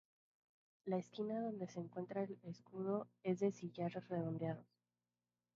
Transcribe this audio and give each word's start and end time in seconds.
La 0.85 0.97
esquina 0.97 1.39
donde 1.43 1.67
se 1.67 1.79
encuentre 1.79 2.23
el 2.23 2.39
escudo 2.49 3.07
es 3.21 3.39
de 3.39 3.51
sillares 3.51 4.09
redondeados. 4.09 4.65